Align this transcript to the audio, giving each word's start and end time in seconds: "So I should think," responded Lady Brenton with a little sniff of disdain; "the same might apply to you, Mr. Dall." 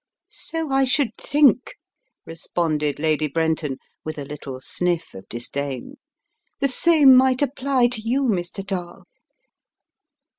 "So 0.31 0.71
I 0.71 0.83
should 0.85 1.15
think," 1.15 1.75
responded 2.25 2.97
Lady 2.97 3.27
Brenton 3.27 3.77
with 4.03 4.17
a 4.17 4.25
little 4.25 4.59
sniff 4.59 5.13
of 5.13 5.29
disdain; 5.29 5.97
"the 6.59 6.67
same 6.67 7.15
might 7.15 7.43
apply 7.43 7.85
to 7.89 8.01
you, 8.01 8.23
Mr. 8.23 8.65
Dall." 8.65 9.03